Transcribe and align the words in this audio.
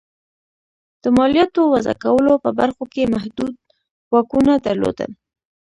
د 1.03 1.05
مالیاتو 1.17 1.61
وضعه 1.73 1.95
کولو 2.03 2.33
په 2.43 2.49
برخو 2.59 2.83
کې 2.93 3.11
محدود 3.13 3.53
واکونه 4.11 4.53
درلودل. 4.65 5.11